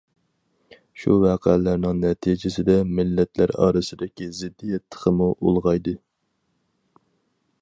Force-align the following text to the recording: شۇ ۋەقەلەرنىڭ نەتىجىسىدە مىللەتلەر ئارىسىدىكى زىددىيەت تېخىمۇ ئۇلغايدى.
شۇ 1.01 1.17
ۋەقەلەرنىڭ 1.23 2.01
نەتىجىسىدە 2.07 2.79
مىللەتلەر 3.01 3.55
ئارىسىدىكى 3.67 4.33
زىددىيەت 4.41 4.89
تېخىمۇ 4.97 5.33
ئۇلغايدى. 5.37 5.99